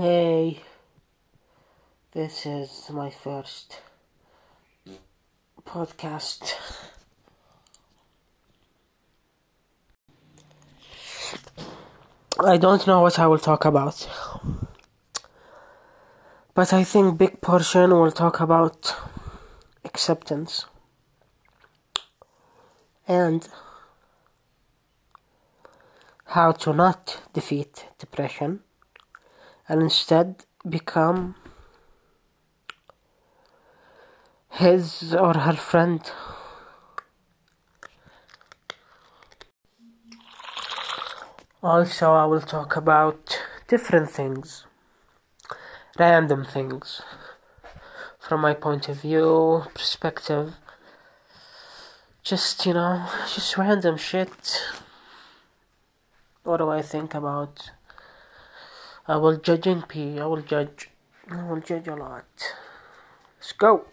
[0.00, 0.60] Hey,
[2.12, 3.80] this is my first
[5.66, 6.52] podcast.
[12.38, 14.08] I don't know what I will talk about,
[16.54, 18.94] but I think big portion will talk about
[19.84, 20.66] acceptance.
[23.08, 23.48] And
[26.26, 28.60] how to not defeat depression
[29.68, 31.34] and instead become
[34.50, 36.10] his or her friend.
[41.62, 44.64] Also, I will talk about different things,
[45.98, 47.02] random things,
[48.18, 50.54] from my point of view, perspective.
[52.22, 54.62] Just, you know, just random shit.
[56.44, 57.70] What do I think about?
[59.10, 59.84] I will judge judging
[60.20, 60.90] I will judge.
[61.30, 62.26] I will judge a lot.
[63.38, 63.86] Let's go.